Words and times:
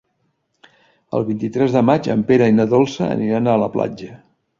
El 1.17 1.27
vint-i-tres 1.27 1.75
de 1.75 1.83
maig 1.89 2.09
en 2.13 2.23
Pere 2.31 2.47
i 2.53 2.57
na 2.61 2.65
Dolça 2.73 3.11
aniran 3.17 3.51
a 3.53 3.59
la 3.65 3.69
platja. 3.77 4.11